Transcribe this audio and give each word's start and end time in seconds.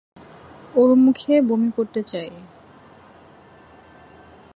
ওর 0.75 0.89
মুখে 0.95 1.33
বমি 1.41 1.69
করতে 1.77 2.01
চাই! 2.03 2.31